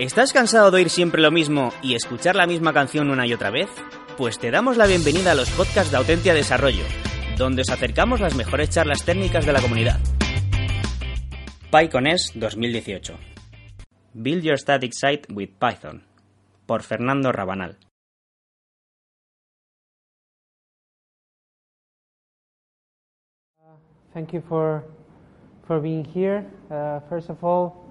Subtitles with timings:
[0.00, 3.50] ¿Estás cansado de oír siempre lo mismo y escuchar la misma canción una y otra
[3.50, 3.68] vez?
[4.16, 6.84] Pues te damos la bienvenida a los podcasts de Autentia Desarrollo,
[7.36, 10.00] donde os acercamos las mejores charlas técnicas de la comunidad.
[11.70, 13.12] PyConES 2018
[14.14, 16.02] Build Your Static Site with Python
[16.64, 17.76] por Fernando Rabanal.
[24.14, 24.82] Thank you for
[25.66, 26.46] for being here.
[26.70, 27.84] Uh, first of all,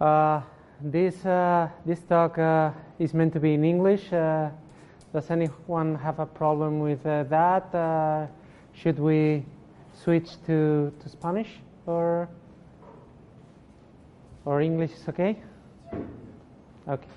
[0.00, 0.40] uh,
[0.80, 4.12] this uh, this talk uh, is meant to be in English.
[4.12, 4.50] Uh,
[5.12, 7.74] does anyone have a problem with uh, that?
[7.74, 8.26] Uh,
[8.74, 9.44] should we
[9.92, 11.48] switch to, to Spanish
[11.86, 12.28] or
[14.44, 15.36] or English is okay?
[16.88, 17.08] Okay.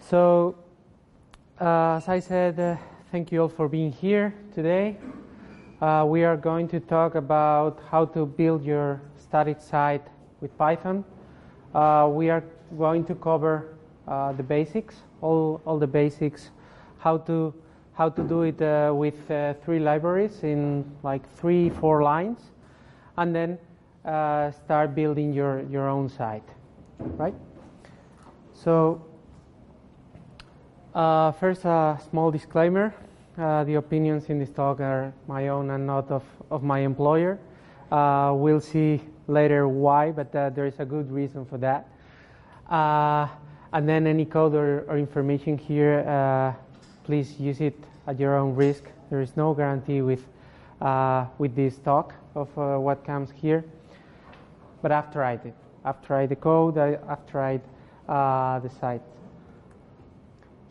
[0.00, 0.56] So,
[1.60, 2.78] uh, as I said,
[3.12, 4.96] thank you all for being here today.
[5.80, 10.06] We are going to talk about how to build your static site
[10.40, 11.04] with Python.
[11.74, 12.42] Uh, we are
[12.78, 16.50] going to cover uh, the basics, all, all the basics,
[16.98, 17.52] how to,
[17.92, 22.40] how to do it uh, with uh, three libraries in like three, four lines,
[23.18, 23.58] and then
[24.04, 26.48] uh, start building your, your own site,
[26.98, 27.34] right?
[28.54, 29.04] So,
[30.94, 32.94] uh, first, a small disclaimer.
[33.36, 37.38] The opinions in this talk are my own and not of, of my employer.
[37.90, 41.86] We'll see later why, but uh, there is a good reason for that.
[42.68, 43.28] Uh,
[43.72, 46.52] and then any code or, or information here, uh,
[47.04, 48.84] please use it at your own risk.
[49.10, 50.24] There is no guarantee with,
[50.80, 53.64] uh, with this talk of uh, what comes here.
[54.80, 55.54] But I've tried it.
[55.84, 57.60] I've tried the code, I, I've tried
[58.08, 59.02] uh, the site.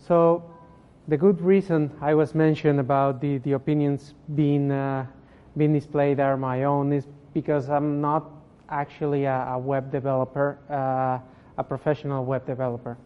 [0.08, 0.44] So
[1.08, 4.70] the good reason I was mentioned about the, the opinions being,
[5.56, 8.37] being displayed are my own is because I'm not
[8.70, 11.20] actually a, a web developer, uh,
[11.58, 12.98] a professional web developer.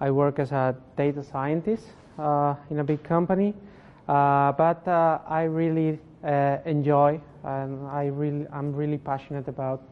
[0.00, 1.84] I work as a data scientist
[2.18, 3.54] uh, in a big company,
[4.08, 9.82] uh, but uh, I really uh, enjoy and I really, I'm really passionate about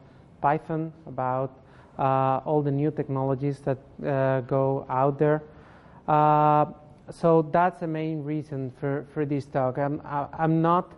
[0.41, 1.51] Python, about
[1.97, 3.77] all the new technologies that
[4.47, 5.43] go out there.
[7.11, 9.77] so that's the main reason for, for this talk.
[9.77, 10.93] I'm, I'm not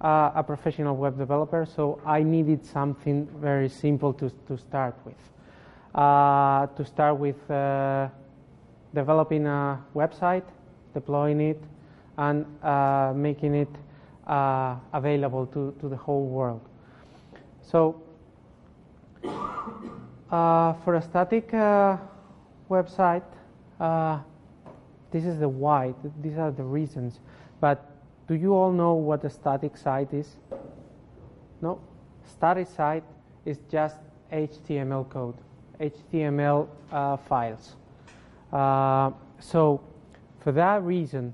[0.00, 5.16] uh, a professional web developer, so I needed something very simple to, to start with.
[5.94, 8.08] Uh, to start with uh,
[8.94, 10.44] developing a website,
[10.94, 11.60] deploying it,
[12.18, 13.68] and uh, making it
[14.26, 16.60] uh, available to, to the whole world.
[17.62, 18.00] So,
[20.30, 21.50] uh, for a static
[22.70, 23.24] website,
[25.10, 27.18] this is the why, these are the reasons.
[27.60, 27.97] But
[28.28, 30.36] do you all know what a static site is?
[31.62, 31.80] No?
[32.26, 33.04] Static site
[33.46, 33.96] is just
[34.30, 35.34] HTML code,
[35.80, 37.74] HTML uh, files.
[38.52, 39.80] Uh, so,
[40.40, 41.32] for that reason,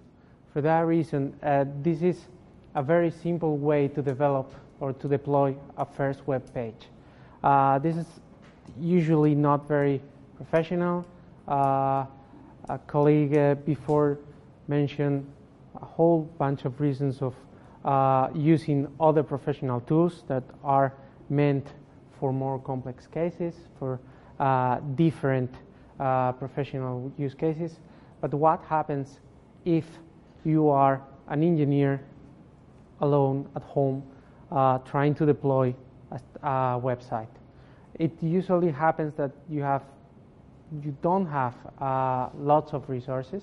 [0.53, 2.29] for that reason, uh, this is
[2.77, 6.89] a very simple way to develop or to deploy a first web page.
[7.43, 8.07] Uh, this is
[8.79, 10.01] usually not very
[10.37, 11.05] professional.
[11.49, 12.07] Uh,
[12.69, 14.19] a colleague uh, before
[14.69, 15.27] mentioned
[15.85, 17.35] whole bunch of reasons of
[17.85, 20.95] uh, using other professional tools that are
[21.29, 21.67] meant
[22.19, 24.01] for more complex cases, for
[24.41, 25.55] uh, different
[26.01, 27.79] uh, professional use cases.
[28.21, 29.21] But what happens
[29.65, 29.85] if
[30.45, 32.01] you are an engineer
[33.01, 34.03] alone at home
[34.51, 35.75] uh, trying to deploy
[36.11, 37.29] a, a website?
[37.99, 39.83] It usually happens that you have
[40.83, 43.43] you don't have uh, lots of resources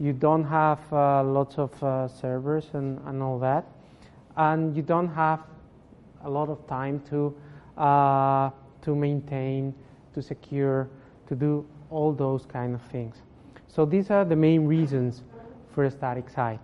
[0.00, 3.66] you don't have uh, lots of uh, servers and, and all that,
[4.36, 5.40] and you don't have
[6.24, 7.34] a lot of time to
[7.76, 8.50] uh,
[8.80, 9.74] to maintain,
[10.14, 10.88] to secure,
[11.28, 13.16] to do all those kind of things.
[13.68, 15.22] So these are the main reasons
[15.74, 16.60] for a static site.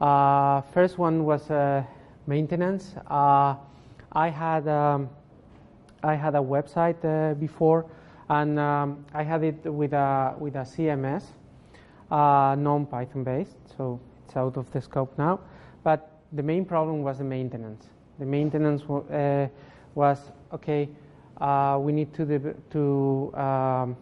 [0.00, 1.82] Uh, first one was uh,
[2.26, 2.94] maintenance.
[3.08, 3.54] Uh,
[4.12, 5.08] I had um,
[6.02, 7.86] I had a website before,
[8.28, 11.24] and um, I had it with a with a CMS
[12.14, 15.40] uh, non-Python based, so it's out of the scope now.
[15.82, 17.86] But the main problem was the maintenance.
[18.18, 19.48] The maintenance uh,
[19.94, 20.18] was
[20.52, 20.88] okay.
[21.40, 23.96] uh, we need to to um,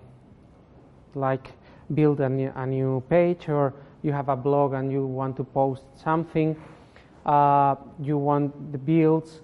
[1.15, 1.53] like
[1.95, 3.73] build a new, a new, page, or
[4.03, 6.57] you have a blog and you want to post something.
[7.25, 9.41] Uh, you want the builds,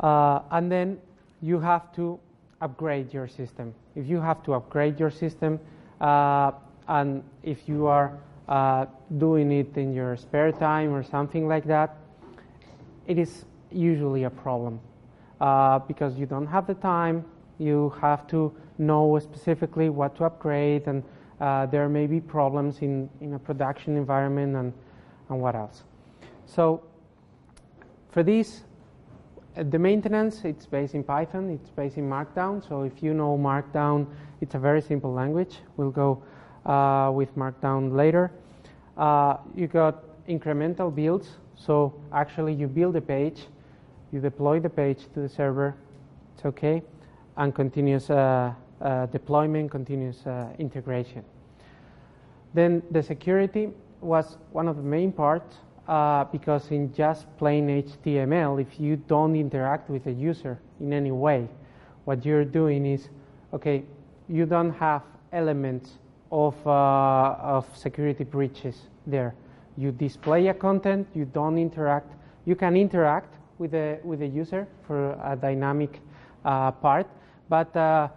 [0.00, 0.98] uh, and then
[1.40, 2.18] you have to
[2.60, 3.74] upgrade your system.
[3.94, 5.60] If you have to upgrade your system,
[6.00, 6.50] uh,
[6.88, 8.86] and if you are uh,
[9.18, 11.96] doing it in your spare time or something like that,
[13.06, 14.80] it is usually a problem
[15.40, 17.24] uh, because you don't have the time.
[17.58, 21.02] You have to know specifically what to upgrade, and
[21.40, 24.72] uh, there may be problems in, in a production environment and,
[25.28, 25.84] and what else.
[26.46, 26.82] So,
[28.10, 28.62] for this,
[29.56, 32.66] uh, the maintenance, it's based in Python, it's based in Markdown.
[32.66, 34.06] So, if you know Markdown,
[34.40, 35.58] it's a very simple language.
[35.76, 36.22] We'll go
[36.66, 38.30] uh, with Markdown later.
[38.96, 41.28] Uh, you got incremental builds.
[41.56, 43.46] So, actually, you build a page,
[44.12, 45.74] you deploy the page to the server,
[46.34, 46.82] it's okay,
[47.36, 51.24] and continuous uh, uh, deployment, continuous uh, integration.
[52.54, 53.70] Then the security
[54.00, 55.56] was one of the main parts
[55.88, 61.10] uh, because in just plain HTML, if you don't interact with the user in any
[61.10, 61.48] way,
[62.04, 63.08] what you're doing is,
[63.52, 63.84] okay,
[64.28, 65.02] you don't have
[65.32, 65.98] elements
[66.34, 69.34] of, uh, of security breaches there.
[69.76, 72.12] You display a content, you don't interact.
[72.44, 76.00] You can interact with the, with the user for a dynamic
[76.44, 77.06] uh, part,
[77.48, 78.08] but uh,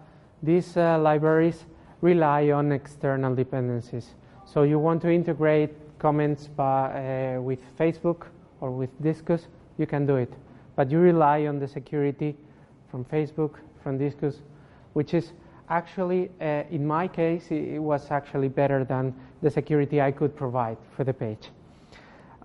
[0.42, 1.66] these uh, libraries
[2.02, 4.16] rely on external dependencies.
[4.46, 8.28] So you want to integrate comments by, uh, with Facebook
[8.62, 9.46] or with Disqus,
[9.78, 10.34] you can do it.
[10.75, 12.36] But you rely on the security
[12.90, 14.38] from Facebook, from Disqus,
[14.94, 15.34] which is
[15.69, 20.78] actually, uh, in my case, it was actually better than the security I could provide
[20.96, 21.50] for the page.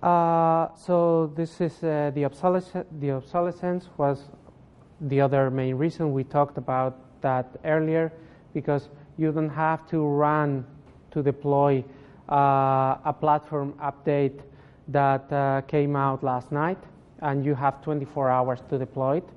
[0.01, 4.29] Uh, so this is uh, the, obsolescence, the obsolescence was
[4.99, 8.11] the other main reason we talked about that earlier
[8.53, 10.65] because you don't have to run
[11.11, 11.83] to deploy
[12.29, 14.41] uh, a platform update
[14.89, 16.77] that uh, came out last night
[17.21, 19.29] and you have 24 hours to deploy it.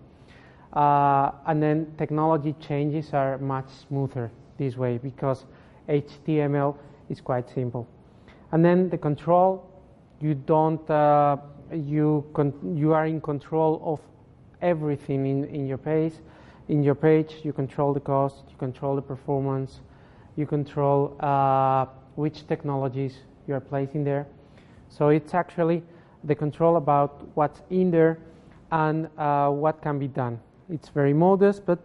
[0.77, 5.47] Uh, and then technology changes are much smoother this way because
[5.89, 6.77] HTML
[7.09, 7.89] is quite simple.
[8.53, 9.67] And then the control,
[10.21, 11.39] you don't, uh,
[11.73, 12.27] you,
[12.75, 14.01] you are in control of
[14.61, 16.13] everything in, in your page.
[16.69, 19.81] In your page, you control the cost, you control the performance,
[20.37, 21.87] you control uh,
[22.17, 24.27] which technologies you are placing there.
[24.91, 25.83] So it's actually
[26.25, 28.19] the control about what's in there
[28.71, 30.39] and uh, what can be done.
[30.69, 31.79] It's very modest, but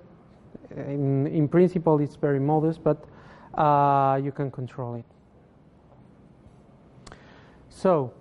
[0.76, 3.06] in, in principle, it's very modest, but
[3.54, 5.06] uh, you can control it.
[7.70, 8.14] So,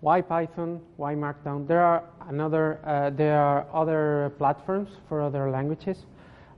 [0.00, 0.80] why Python?
[0.96, 1.66] Why Markdown?
[1.66, 2.78] There are another.
[2.84, 6.04] Uh, there are other platforms for other languages,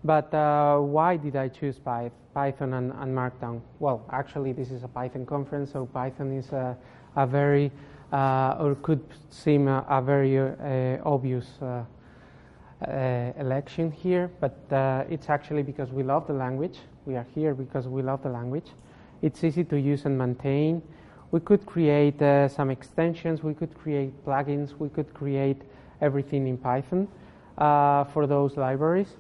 [0.05, 3.61] but uh, why did I choose Python and, and, Markdown?
[3.79, 6.77] Well, actually, this is a Python conference, so Python is a,
[7.15, 7.71] a very,
[8.13, 11.47] uh, or could seem a, a very uh, obvious
[12.83, 16.79] uh, election here, but uh, it's actually because we love the language.
[17.07, 18.71] We are here because we love the language.
[19.23, 20.83] It's easy to use and maintain.
[21.31, 25.63] We could create uh, some extensions, we could create plugins, we could create
[26.01, 27.09] everything in Python
[27.59, 29.17] uh, for those libraries.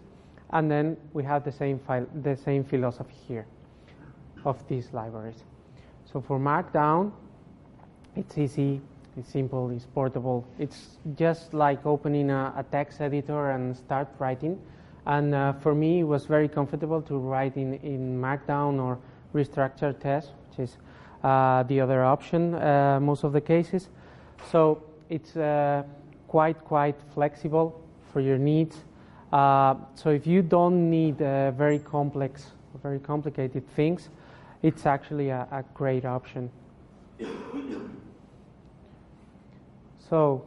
[0.50, 3.46] And then we have the same, file, the same philosophy here
[4.44, 5.42] of these libraries.
[6.04, 7.10] So for Markdown,
[8.14, 8.80] it's easy
[9.16, 10.46] it's simple, it's portable.
[10.58, 14.60] It's just like opening a, a text editor and start writing.
[15.06, 18.98] And uh, for me, it was very comfortable to write in, in Markdown or
[19.34, 20.76] reStructuredText, which is
[21.22, 23.88] uh, the other option uh, most of the cases.
[24.50, 25.84] So it's uh,
[26.28, 27.80] quite, quite flexible
[28.12, 28.76] for your needs.
[29.32, 32.46] Uh, so if you don't need uh, very complex,
[32.82, 34.08] very complicated things,
[34.62, 36.50] it's actually a, a great option.
[40.08, 40.44] So,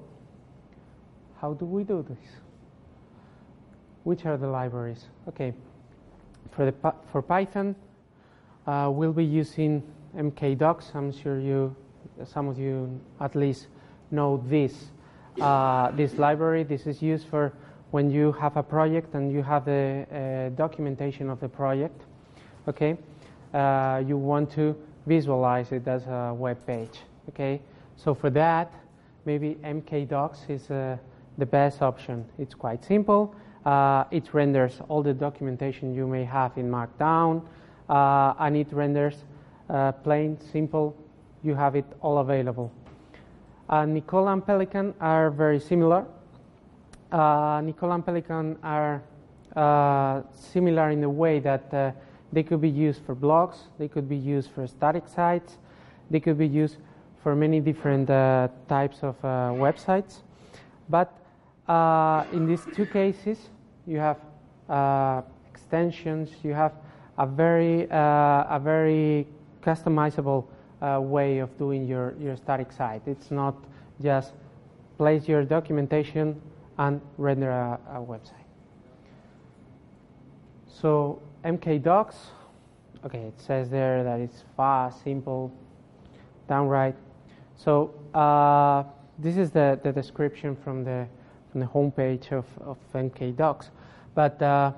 [1.42, 2.30] how do we do this?
[4.04, 5.06] Which are the libraries?
[5.28, 5.54] Okay,
[6.51, 7.75] for, the, for Python,
[8.66, 9.84] uh, we'll be using
[10.16, 10.96] mkdocs.
[10.96, 11.75] I'm sure you,
[12.25, 13.68] some of you at least
[14.12, 14.92] know this.
[15.42, 17.54] Uh, this library, this is used for
[17.92, 22.01] when you have a project and you have the documentation of the project.
[22.68, 22.98] Okay,
[23.54, 24.75] uh, you want to
[25.06, 27.00] visualize it as a web page.
[27.30, 27.62] Okay,
[27.96, 28.72] so for that,
[29.26, 30.98] maybe mkdocs is uh,
[31.38, 32.26] the best option.
[32.38, 33.36] It's quite simple.
[33.66, 37.42] Uh, it renders all the documentation you may have in Markdown,
[37.90, 39.26] uh, and it renders
[39.70, 40.96] uh, plain, simple.
[41.44, 42.72] You have it all available.
[43.70, 46.06] Uh, and Pelican are very similar.
[47.12, 49.04] Uh, and Pelican are
[50.34, 51.96] similar in the way that
[52.32, 55.58] they could be used for blogs, they could be used for static sites,
[56.10, 56.78] they could be used
[57.24, 60.22] for many different uh, types of uh, websites.
[60.90, 61.14] But
[61.68, 63.38] uh, in these two cases,
[63.86, 64.18] you have
[64.70, 65.22] uh,
[65.52, 66.74] extensions, you have
[67.18, 69.28] a very, a very
[69.62, 70.46] customizable
[70.82, 73.02] way of doing your, your static site.
[73.06, 73.56] It's not
[74.02, 74.34] just
[74.98, 76.42] place your documentation
[76.78, 78.40] and render a, a website.
[80.82, 82.16] So MKDocs,
[83.06, 85.52] okay, it says there that it's fast, simple,
[86.48, 86.96] downright.
[87.60, 88.84] So uh,
[89.18, 91.08] this is the, the description from the
[91.51, 93.70] from the homepage of, of MKDocs.
[94.16, 94.72] But uh,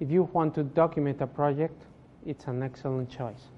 [0.00, 1.82] if you want to document a project,
[2.24, 3.50] it's an excellent choice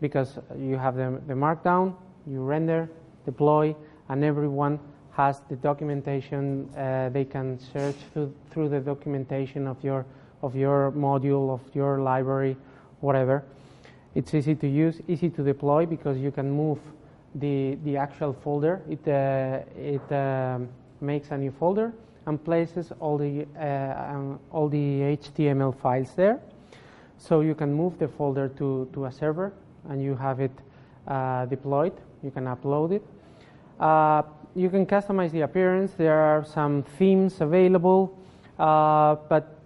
[0.00, 1.94] because you have the, the markdown,
[2.26, 2.88] you render,
[3.26, 3.74] deploy,
[4.08, 4.78] and everyone
[5.10, 6.70] has the documentation.
[6.74, 10.06] Uh, they can search through, through the documentation of your
[10.42, 12.56] of your module, of your library,
[13.00, 13.44] whatever.
[14.14, 16.78] It's easy to use, easy to deploy because you can move
[17.34, 18.82] the the actual folder.
[18.88, 20.68] It uh, it um,
[21.00, 21.92] makes a new folder
[22.26, 26.40] and places all the uh, um, all the HTML files there.
[27.18, 29.52] So you can move the folder to to a server
[29.88, 30.52] and you have it
[31.06, 31.94] uh, deployed.
[32.22, 33.02] You can upload it.
[34.58, 35.92] You can customize the appearance.
[35.92, 38.18] There are some themes available,
[38.58, 39.56] uh, but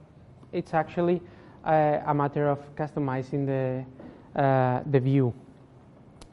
[0.52, 1.22] it's actually
[1.64, 3.84] a, a, matter of customizing the
[4.38, 5.32] uh, the view.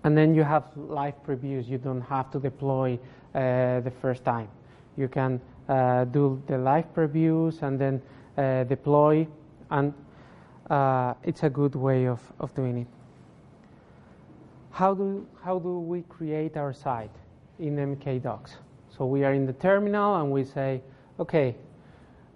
[0.09, 1.67] And then you have live previews.
[1.67, 2.97] You don't have to deploy
[3.35, 4.47] uh, the first time.
[4.97, 8.01] You can uh, do the live previews and then
[8.35, 9.27] uh, deploy,
[9.69, 9.93] and
[11.23, 12.87] it's a good way of, of doing it.
[14.71, 17.15] How do, how do we create our site?
[17.59, 18.55] in MKDocs.
[18.97, 20.81] So we are in the terminal and we say,
[21.19, 21.55] okay,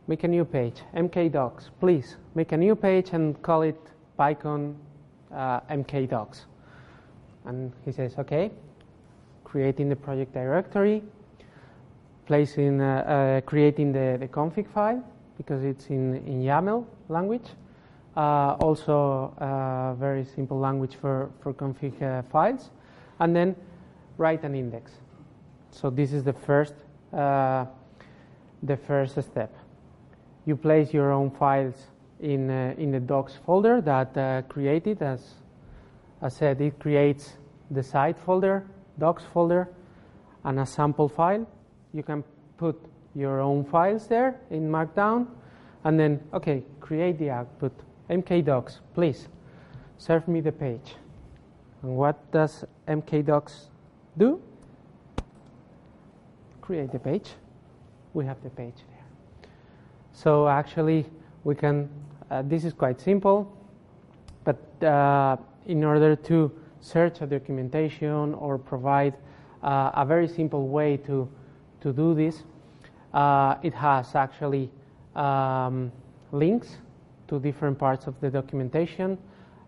[0.08, 3.80] make a new page, MKDocs, please make a new page and call it
[4.20, 4.76] PyCon
[5.34, 6.42] uh, MKDocs.
[7.46, 8.52] And he says, okay,
[9.44, 11.04] creating the project directory,
[12.26, 15.04] placing, uh, uh, creating the, the config file
[15.38, 17.48] because it's in, in YAML language.
[18.16, 22.70] Uh, also, uh, very simple language for, for config uh, files.
[23.20, 23.56] And then
[24.18, 24.92] write an index.
[25.72, 26.76] So this is the first,
[27.12, 27.66] uh,
[28.62, 29.56] the first step.
[30.46, 31.88] You place your own files
[32.20, 35.34] in, uh, in the docs folder that created as
[36.24, 37.34] I said, it creates
[37.70, 38.66] the site folder,
[38.98, 39.70] docs folder,
[40.44, 41.46] and a sample file.
[41.94, 42.24] You can
[42.58, 42.80] put
[43.14, 45.28] your own files there in Markdown,
[45.84, 47.74] and then, okay, create the output.
[48.10, 49.28] MKDocs, please,
[50.00, 50.96] serve me the page.
[51.84, 53.68] And what does MKDocs
[54.18, 54.42] do?
[56.64, 57.30] create the page.
[58.14, 59.50] We have the page there.
[60.14, 61.06] So actually,
[61.44, 61.90] we can,
[62.32, 63.52] uh, this is quite simple,
[64.46, 66.52] but uh, in order to
[66.82, 69.16] search a documentation or provide
[69.64, 71.30] uh, a very simple way to,
[71.82, 72.44] to do this,
[73.14, 74.70] uh, it has actually
[75.16, 75.92] um,
[76.32, 76.78] links
[77.28, 79.18] to different parts of the documentation,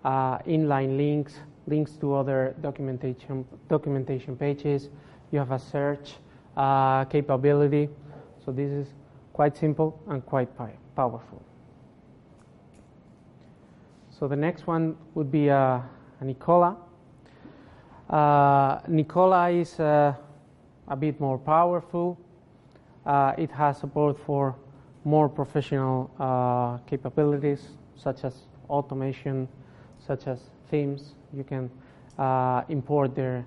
[0.04, 1.36] uh, inline links,
[1.68, 4.90] links to other documentation, documentation pages.
[5.32, 6.16] You have a search
[6.58, 7.90] uh, capability.
[8.44, 8.94] So this is
[9.34, 10.50] quite simple and quite
[10.96, 11.44] powerful.
[14.18, 15.82] So the next one would be uh,
[16.22, 16.78] Nikola.
[18.10, 20.14] Uh, Nikola is uh,
[20.88, 22.18] a bit more powerful.
[23.06, 24.56] Uh, it has support for
[25.04, 27.68] more professional uh, capabilities
[27.98, 29.50] such as automation,
[30.00, 30.40] such as
[30.72, 31.16] themes.
[31.36, 31.70] You can
[32.18, 33.46] uh, import their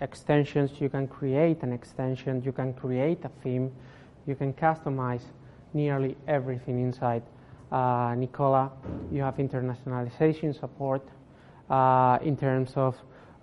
[0.00, 0.80] extensions.
[0.80, 2.44] You can create an extension.
[2.44, 3.72] You can create a theme.
[4.24, 5.24] You can customize
[5.74, 7.24] nearly everything inside
[7.70, 8.70] uh, Nikola.
[9.10, 11.02] You have internationalization support
[11.70, 12.96] uh, in terms of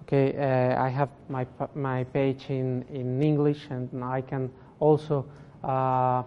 [0.03, 4.49] okay, uh, I have my my page in in English, and I can
[4.79, 5.25] also
[5.63, 6.23] uh,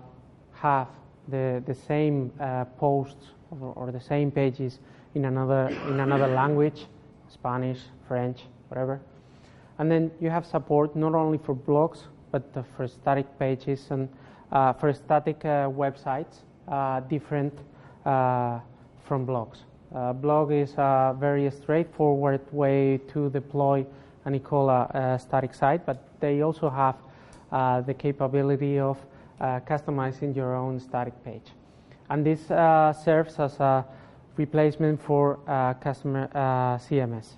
[0.52, 0.88] have
[1.28, 4.80] the the same uh, posts or, or, the same pages
[5.14, 6.86] in another in another language,
[7.28, 9.00] Spanish, French, whatever.
[9.78, 12.44] And then you have support not only for blogs, but
[12.76, 14.08] for static pages and
[14.52, 16.42] uh, for static websites,
[17.08, 17.52] different
[18.06, 18.60] Uh,
[19.04, 19.58] from blogs.
[19.92, 23.84] Uh, blog is a very straightforward way to deploy
[24.24, 26.94] a Nikola uh, static site, but they also have
[27.50, 28.96] uh, the capability of
[29.40, 31.50] customizing your own static page.
[32.08, 33.84] And this serves as a
[34.36, 35.38] replacement for
[35.80, 36.28] customer
[36.80, 37.34] CMS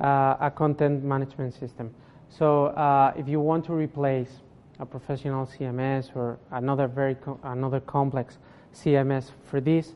[0.00, 1.94] uh, a content management system.
[2.28, 4.30] So uh, if you want to replace
[4.78, 8.38] a professional CMS or another very co- another complex
[8.74, 9.94] CMS for this.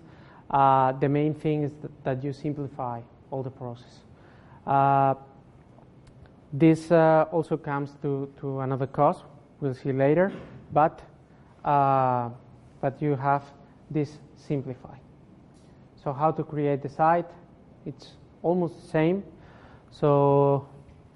[0.50, 1.72] Uh, the main thing is
[2.04, 3.00] that, you simplify
[3.30, 4.00] all the process.
[4.66, 5.14] Uh,
[6.52, 9.24] this uh, also comes to, to another cost,
[9.60, 10.32] we'll see later,
[10.72, 11.02] but,
[11.64, 12.28] uh,
[12.80, 13.42] but you have
[13.90, 14.96] this simplify.
[16.02, 17.26] So how to create the site,
[17.86, 18.12] it's
[18.42, 19.24] almost the same.
[19.90, 20.68] So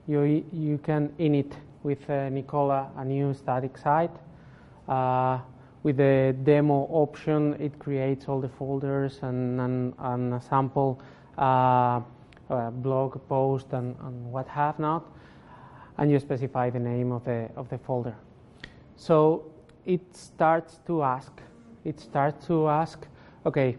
[0.07, 4.11] you, you can init with uh, Nikola a new static site.
[5.89, 11.01] Uh, with the demo option, it creates all the folders and, and, and a sample
[11.39, 12.01] uh,
[12.83, 15.05] blog post and, and what have not
[15.97, 18.15] and you specify the name of the, of the folder.
[18.97, 19.51] So
[19.87, 21.33] it starts to ask,
[21.85, 23.07] it starts to ask,
[23.45, 23.77] okay,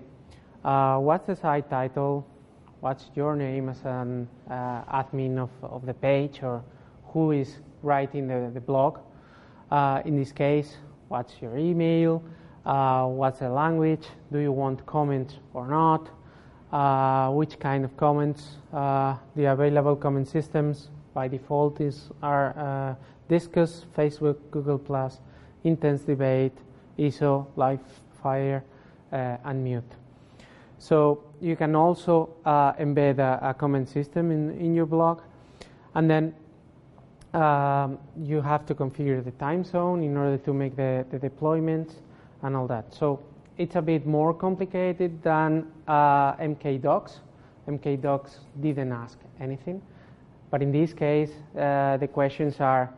[0.64, 2.26] uh, what's the site title?
[2.82, 6.64] What's your name as an uh, admin of, of the page or
[7.14, 9.00] who is writing the, the blog?
[9.72, 10.78] Uh, in this case,
[11.10, 12.24] what's your email?
[12.66, 14.06] Uh, what's the language?
[14.32, 16.10] Do you want comments or not?
[16.72, 18.58] Uh, which kind of comments?
[18.72, 22.96] Uh, the available comment systems, by default is are uh,
[23.28, 24.80] Disqus, Facebook, Google
[25.64, 26.58] Intense Debate,
[26.98, 28.62] Isso, Livefyre,
[29.12, 29.84] uh, and Muut.
[30.78, 35.22] So you can also embed a, a, comment system in, in your blog,
[35.96, 36.34] and then
[37.34, 41.94] um, you have to configure the time zone in order to make the, the deployments
[42.42, 42.94] and all that.
[42.94, 43.22] So
[43.58, 47.20] it's a bit more complicated than uh, MKDocs.
[47.68, 49.82] MKDocs didn't ask anything.
[50.50, 52.92] But in this case, uh, the questions are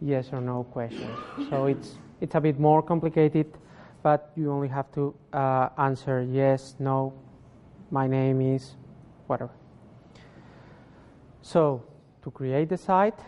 [0.00, 1.16] yes or no questions.
[1.48, 3.46] so it's, it's a bit more complicated,
[4.02, 7.12] but you only have to uh, answer yes, no,
[7.90, 8.74] my name is,
[9.26, 9.52] whatever.
[11.42, 11.84] So
[12.22, 13.20] to create the site,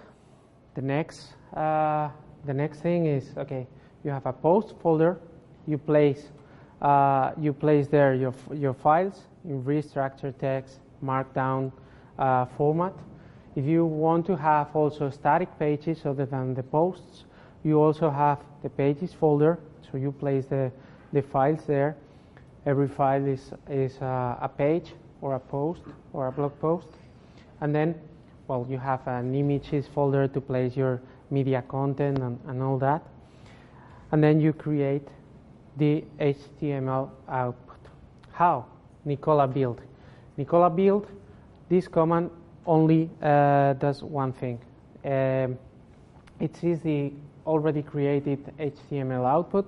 [0.75, 2.09] the next, uh,
[2.45, 3.67] the next thing is, okay,
[4.05, 5.19] you have a post folder,
[5.67, 6.31] you place,
[6.81, 11.73] uh, you place there your, your files in restructured text, markdown
[12.19, 12.95] uh, format,
[13.57, 17.25] if you want to have also static pages other than the posts,
[17.65, 19.59] you also have the pages folder,
[19.91, 20.71] so you place the,
[21.13, 21.97] the files there.
[22.65, 26.89] Every file is, is a, a page or a post or a blog post.
[27.61, 27.95] And then,
[28.51, 33.01] well, you have an images folder to place your media content and, and all that.
[34.11, 35.07] And then you create
[35.77, 37.79] the HTML output.
[38.33, 38.67] How?
[39.05, 39.81] Nikola build.
[40.37, 41.07] Nikola build,
[41.69, 42.29] this command
[42.67, 44.59] only uh, does one thing.
[45.05, 45.57] Um,
[46.41, 47.13] it sees the
[47.47, 49.65] already created HTML output,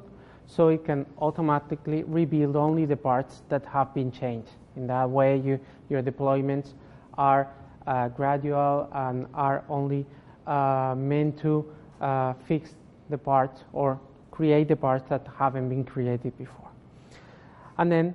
[0.49, 4.51] so it can automatically rebuild only the parts that have been changed.
[4.75, 6.73] In that way, you, your deployments
[7.17, 7.49] are
[8.09, 10.07] gradual and are only
[10.47, 11.65] uh, meant to
[12.01, 12.75] uh, fix
[13.11, 16.69] the parts or create the parts that haven't been created before.
[17.79, 18.15] And then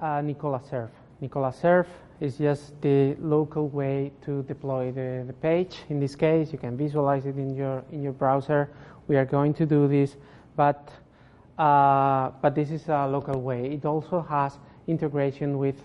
[0.00, 0.90] uh, Nikola Serve.
[1.20, 1.88] Nikola Serve
[2.20, 5.78] is just the local way to deploy the, the page.
[5.88, 8.70] In this case, you can visualize it in your in your browser.
[9.08, 10.16] We are going to do this,
[10.56, 10.90] but
[11.58, 13.72] uh, but this is a local way.
[13.72, 15.76] It also has integration with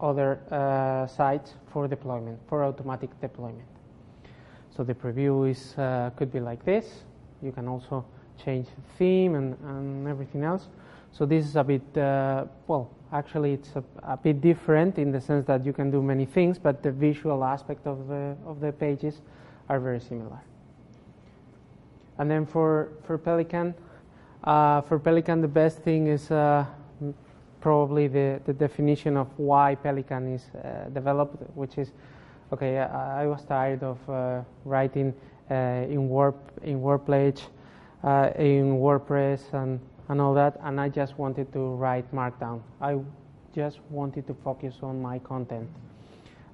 [0.00, 3.68] other uh, sites for deployment, for automatic deployment.
[4.76, 7.04] So the preview is uh, could be like this.
[7.42, 8.04] You can also
[8.42, 10.68] change the theme and, and everything else.
[11.12, 15.20] So this is a bit uh, well Actually, it's a, a, bit different in the
[15.20, 18.70] sense that you can do many things, but the visual aspect of the, of the
[18.70, 19.20] pages
[19.68, 20.38] are very similar.
[22.18, 23.74] And then for, for Pelican,
[24.44, 26.64] uh, for Pelican, the best thing is uh,
[27.60, 31.92] probably the, the definition of why Pelican is uh, developed, which is
[32.52, 32.78] okay.
[32.78, 35.14] I, I was tired of uh, writing
[35.50, 35.54] uh,
[35.88, 37.42] in Word in WordPage,
[38.04, 42.60] uh, in WordPress, and and all that, and I just wanted to write Markdown.
[42.80, 42.98] I
[43.54, 45.68] just wanted to focus on my content.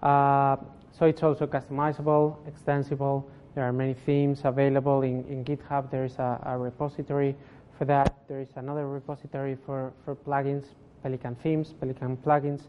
[0.03, 0.57] Uh,
[0.93, 3.29] so it's also customizable, extensible.
[3.55, 5.91] There are many themes available in, in GitHub.
[5.91, 7.35] There is a, a, repository
[7.79, 8.15] for that.
[8.29, 10.67] There is another repository for, for plugins,
[11.07, 12.63] Pelican themes, Pelican plugins.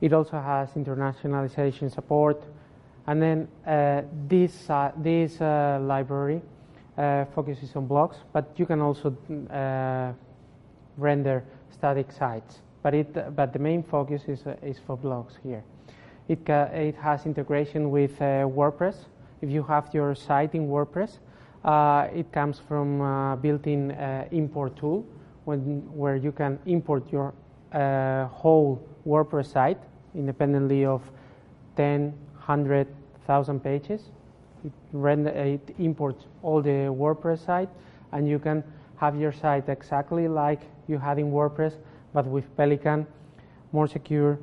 [0.00, 2.40] It also has internationalization support.
[3.08, 6.40] And then uh, this, uh, this uh, library
[6.96, 9.16] uh, focuses on blocks, but you can also
[9.50, 10.12] uh,
[10.96, 12.60] render static sites.
[12.84, 15.64] But, it, but the main focus is, uh, is for blocks here.
[16.28, 18.94] It, it has integration with WordPress.
[19.42, 21.18] If you have your site in WordPress,
[22.14, 23.90] it comes from built-in
[24.30, 25.04] import tool
[25.44, 27.34] when, where you can import your
[28.28, 29.78] whole WordPress site
[30.14, 31.02] independently of
[31.76, 34.10] 10, 100, 1,000 pages
[34.64, 37.68] it, render, it imports all the WordPress site,
[38.12, 38.64] and you can
[38.96, 41.74] have your site exactly like you had in WordPress,
[42.12, 43.06] but with Pelican,
[43.72, 44.38] more secure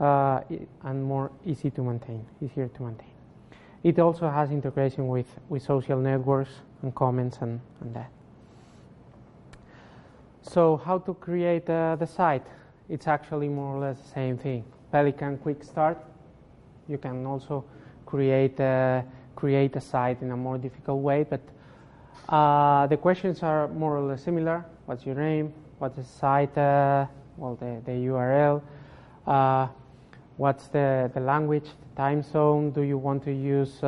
[0.00, 0.40] uh,
[0.84, 3.10] and more easy to maintain, easier to maintain.
[3.82, 6.50] It also has integration with, with social networks
[6.82, 8.10] and comments and, and that.
[10.48, 12.46] So how to create uh, the site?
[12.88, 14.64] It's actually more or less the same thing.
[14.92, 15.98] Pelican Quick Start.
[16.88, 17.64] You can also
[18.06, 19.04] create a,
[19.34, 21.40] create a site in a more difficult way, but
[22.28, 24.64] uh, the questions are more or less similar.
[24.86, 25.52] What's your name?
[25.78, 26.56] What's the site?
[26.56, 27.06] Uh,
[27.36, 28.62] well, the, the URL.
[29.26, 29.66] Uh,
[30.36, 32.70] what's the, the language, the time zone?
[32.70, 33.78] Do you want to use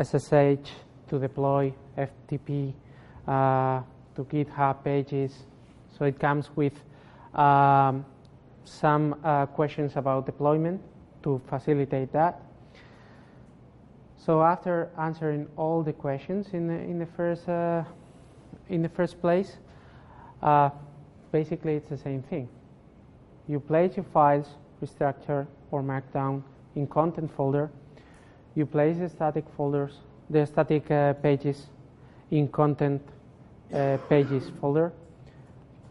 [0.00, 0.70] SSH
[1.08, 2.72] to deploy FTP?
[4.16, 5.44] To GitHub pages.
[5.96, 6.74] So it comes with
[7.34, 8.04] um,
[8.64, 10.80] some uh, questions about deployment
[11.22, 12.40] to facilitate that.
[14.16, 17.84] So after answering all the questions in the, in the first uh,
[18.68, 19.56] in the first place,
[20.42, 20.70] uh,
[21.32, 22.48] basically it's the same thing.
[23.48, 24.46] You place your files,
[24.82, 26.42] restructure or markdown
[26.76, 27.70] in content folder.
[28.54, 31.66] You place the static folders, the static uh, pages
[32.30, 33.02] in content
[34.08, 34.92] pages folder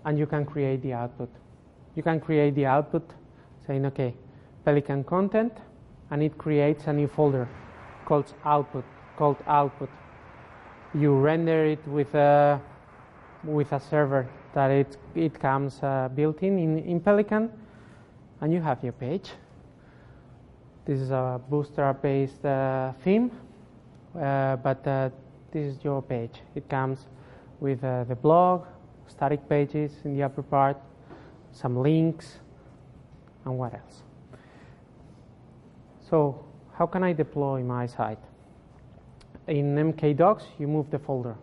[0.06, 1.30] and you can create the output.
[1.96, 3.04] You can create the output
[3.68, 4.14] saying, okay,
[4.66, 5.54] Pelican content,
[6.12, 7.48] and it creates a new folder
[8.06, 8.84] called output.
[9.18, 9.90] Called output.
[10.94, 12.62] You render it with a
[13.44, 17.52] with a server that it it comes uh, built in, in in Pelican,
[18.42, 19.32] and you have your page.
[20.86, 23.30] This is a Bootstrap-based uh, theme,
[24.16, 25.10] uh, but uh,
[25.52, 26.42] this is your page.
[26.56, 27.08] It comes
[27.60, 28.66] with uh, the blog,
[29.08, 30.78] static pages in the upper part,
[31.52, 32.40] some links,
[33.46, 34.04] and what else.
[36.10, 36.44] So,
[36.74, 38.20] how can I deploy my site?
[39.48, 41.36] In MKDocs, you move the folder,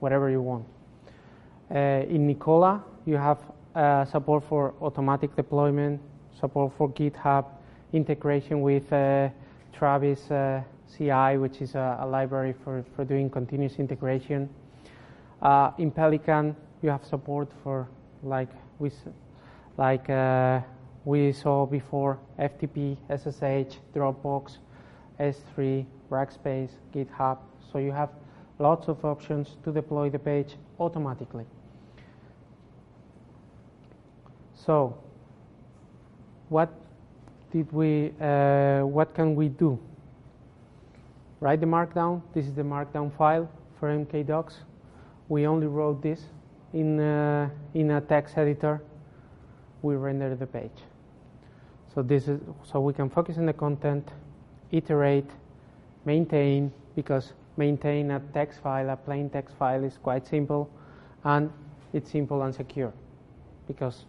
[0.00, 0.64] whatever you want.
[1.70, 3.38] Uh, in Nikola, you have
[3.74, 6.00] uh, support for automatic deployment,
[6.38, 7.44] support for GitHub,
[7.92, 9.28] integration with uh,
[9.72, 10.62] Travis uh,
[10.96, 14.48] CI, which is a, a library for, for doing continuous integration.
[15.40, 17.88] Uh, in Pelican, you have support for
[18.24, 18.48] like
[18.80, 18.90] we
[19.76, 20.60] like uh,
[21.04, 24.58] we saw before FTP, SSH, Dropbox,
[25.20, 27.38] S3, Rackspace, GitHub.
[27.72, 28.10] So you have
[28.58, 31.44] lots of options to deploy the page automatically.
[34.56, 34.98] So
[36.48, 36.68] what
[37.52, 39.78] did we uh, what can we do?
[41.38, 42.22] Write the markdown.
[42.34, 43.48] This is the markdown file
[43.78, 44.54] for MKDocs
[45.28, 46.22] we only wrote this
[46.72, 48.82] in, uh, in a text editor,
[49.82, 50.70] we render the page.
[51.94, 54.08] So this is so we can focus on the content,
[54.70, 55.30] iterate,
[56.04, 60.70] maintain, because maintain a text file, a plain text file is quite simple,
[61.24, 61.50] and
[61.92, 62.92] it's simple and secure.
[63.66, 64.04] Because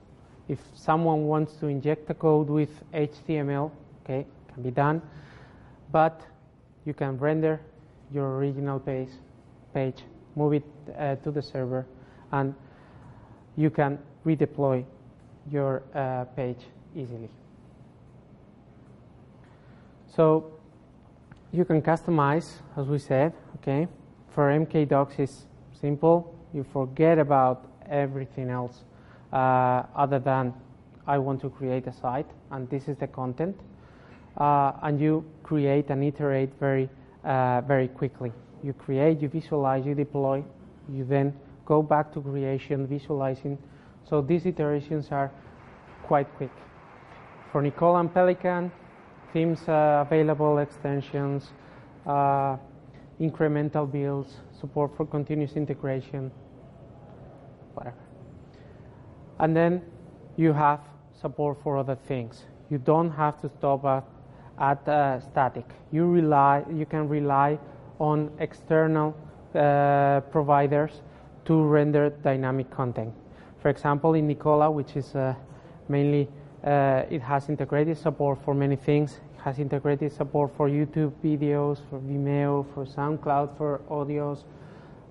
[0.47, 3.71] if someone wants to inject the code with HTML,
[4.03, 5.01] okay, can be done,
[5.91, 6.21] but
[6.85, 7.61] you can render
[8.11, 9.09] your original page,
[9.73, 10.03] page
[10.35, 10.63] move it
[10.97, 11.85] uh, to the server,
[12.31, 12.53] and
[13.55, 14.85] you can redeploy
[15.51, 16.59] your uh, page
[16.95, 17.29] easily.
[20.07, 20.51] So
[21.51, 23.87] you can customize, as we said, okay?
[24.29, 25.45] For MKDocs is
[25.79, 26.35] simple.
[26.53, 28.83] You forget about everything else
[29.33, 30.53] uh, other than
[31.07, 33.59] I want to create a site and this is the content.
[34.37, 36.89] Uh, and you create and iterate very,
[37.23, 38.31] uh, very quickly
[38.63, 40.43] you create, you visualize, you deploy,
[40.91, 41.33] you then
[41.65, 43.57] go back to creation, visualizing.
[44.09, 45.31] So these iterations are
[46.03, 46.51] quite quick.
[47.51, 48.71] For Nikola and Pelican,
[49.33, 51.51] themes uh, available, extensions,
[52.05, 52.57] uh,
[53.19, 56.31] incremental builds, support for continuous integration,
[57.73, 57.97] whatever.
[59.39, 59.81] And then
[60.37, 60.79] you have
[61.19, 62.45] support for other things.
[62.69, 64.03] You don't have to stop at,
[64.59, 65.65] at uh, static.
[65.91, 67.59] You rely, you can rely
[67.99, 69.15] on external
[69.55, 71.01] uh, providers
[71.45, 73.13] to render dynamic content.
[73.61, 75.35] For example, in Nikola, which is uh,
[75.87, 76.29] mainly,
[76.63, 79.19] uh, it has integrated support for many things.
[79.35, 84.43] It has integrated support for YouTube videos, for Vimeo, for SoundCloud, for audios,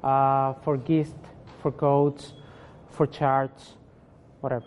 [0.03, 1.17] uh, for Gist,
[1.61, 2.35] for codes,
[2.91, 3.75] for charts,
[4.41, 4.65] whatever.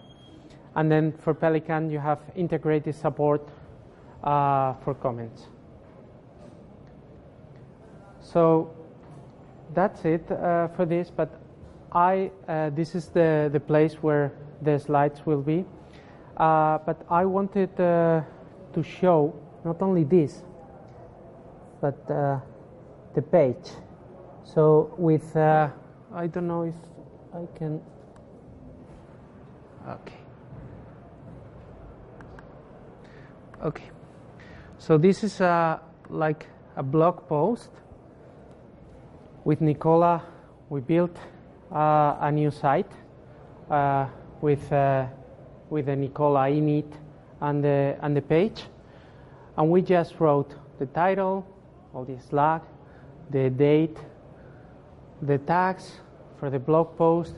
[0.76, 3.48] And then for Pelican, you have integrated support
[4.24, 5.48] uh, for comments.
[8.32, 8.74] So
[9.74, 11.30] that's it uh, for this, but
[11.92, 15.66] I, uh, this is the, the place where the slides will be.
[16.38, 18.22] Uh, but I wanted uh,
[18.74, 19.34] to show
[19.66, 20.44] not only this,
[21.82, 22.40] but uh,
[23.16, 23.70] the page.
[24.44, 25.70] So with, uh,
[26.14, 26.76] I don't know if
[27.34, 27.82] I can,
[29.88, 30.18] Okay.
[33.64, 33.90] Okay.
[34.78, 37.70] So this is a, like a blog post.
[39.44, 40.22] With Nikola,
[40.70, 41.18] we built
[41.72, 42.92] uh, a new site
[43.72, 44.06] uh,
[44.40, 45.08] with uh,
[45.72, 46.92] with the Nikola init
[47.40, 48.66] and the and the page,
[49.58, 51.44] and we just wrote the title,
[51.92, 52.62] all the slug,
[53.32, 53.98] the date,
[55.24, 55.94] the tags
[56.40, 57.34] for the blog post,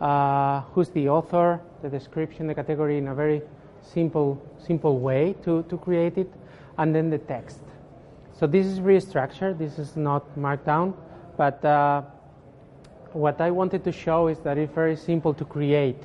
[0.00, 3.42] uh, who's the author, the description, the category in a very
[3.80, 6.32] simple simple way to, to create it,
[6.78, 7.58] and then the text.
[8.32, 9.58] So this is very structured.
[9.58, 10.94] This is not Markdown,
[11.36, 12.02] but uh,
[13.12, 16.02] what I wanted to show is that it's very simple to create.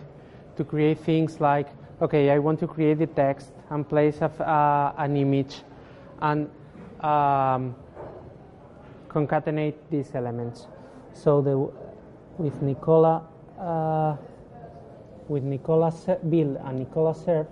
[0.58, 1.68] To create things like,
[2.02, 5.62] okay, I want to create the text and place a, uh, an image
[6.22, 6.50] and
[7.02, 7.76] um,
[9.08, 10.68] concatenate these elements.
[11.14, 11.58] So the,
[12.42, 13.24] with Nikola,
[13.60, 14.16] uh,
[15.28, 15.94] with Nikola
[16.30, 17.48] Bill and Nikola serve,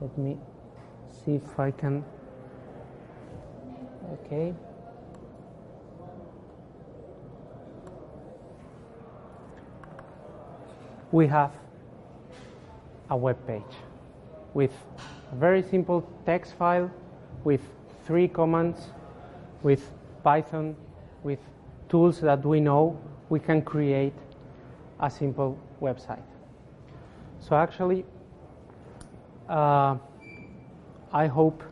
[0.00, 0.36] let me
[1.24, 2.04] see if I can.
[4.12, 4.54] Okay.
[11.12, 11.52] We have
[13.08, 13.62] a web page
[14.54, 14.72] with
[15.32, 16.90] a very simple text file
[17.44, 17.60] with
[18.06, 18.80] three commands
[19.62, 19.92] with
[20.22, 20.76] Python
[21.22, 21.38] with
[21.88, 24.14] tools that we know we can create
[25.00, 26.22] a simple website.
[27.40, 28.04] So actually
[29.48, 29.96] uh,
[31.12, 31.62] I hope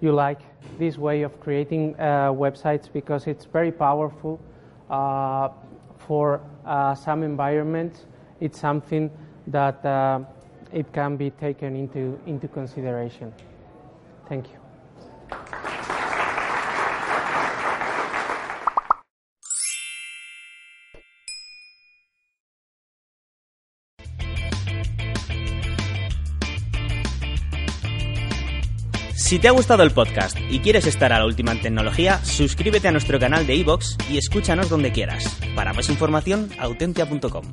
[0.00, 0.40] you like
[0.78, 4.40] this way of creating uh, websites because it's very powerful
[4.90, 5.50] uh,
[5.98, 8.06] for uh, some environments.
[8.42, 9.08] It's something
[9.46, 10.18] that uh,
[10.72, 13.32] it can be taken into, into consideration.
[14.28, 14.58] Thank you.
[29.14, 32.88] Si te ha gustado el podcast y quieres estar a la última en tecnología, suscríbete
[32.88, 35.24] a nuestro canal de iVoox y escúchanos donde quieras.
[35.54, 37.44] Para más información, autentia.com.